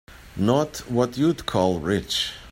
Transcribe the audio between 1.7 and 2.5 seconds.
rich.